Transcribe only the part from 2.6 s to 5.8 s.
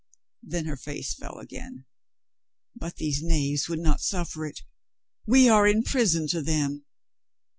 "But these knaves would not suffer it. We are